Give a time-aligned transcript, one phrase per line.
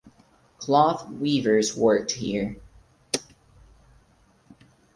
[0.57, 2.55] Cloth weavers worked here.